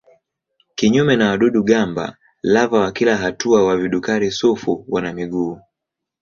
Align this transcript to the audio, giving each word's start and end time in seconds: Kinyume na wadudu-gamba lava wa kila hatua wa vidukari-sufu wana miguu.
Kinyume 0.77 1.15
na 1.15 1.29
wadudu-gamba 1.29 2.17
lava 2.43 2.79
wa 2.79 2.91
kila 2.91 3.17
hatua 3.17 3.63
wa 3.63 3.77
vidukari-sufu 3.77 4.85
wana 4.87 5.13
miguu. 5.13 5.59